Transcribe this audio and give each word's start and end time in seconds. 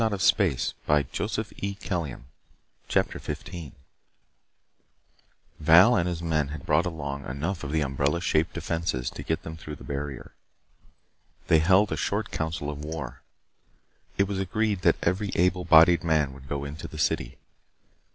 To 0.01 0.09
the 0.09 0.17
city 0.17 0.45
as 0.55 0.73
fast 0.87 1.29
as 1.39 1.51
we 1.61 1.75
can" 1.75 2.25
CHAPTER 2.87 3.19
15 3.19 3.73
Val 5.59 5.95
and 5.95 6.07
his 6.09 6.23
men 6.23 6.47
had 6.47 6.65
brought 6.65 6.87
along 6.87 7.23
enough 7.27 7.63
of 7.63 7.71
the 7.71 7.81
umbrella 7.81 8.19
shaped 8.19 8.53
defenses 8.55 9.11
to 9.11 9.21
get 9.21 9.43
them 9.43 9.57
through 9.57 9.75
the 9.75 9.83
barrier. 9.83 10.33
They 11.49 11.59
held 11.59 11.91
a 11.91 11.97
short 11.97 12.31
council 12.31 12.71
of 12.71 12.83
war. 12.83 13.21
It 14.17 14.27
was 14.27 14.39
agreed 14.39 14.81
that 14.81 14.97
every 15.03 15.29
able 15.35 15.65
bodied 15.65 16.03
man 16.03 16.33
would 16.33 16.49
go 16.49 16.65
into 16.65 16.87
the 16.87 16.97
city. 16.97 17.37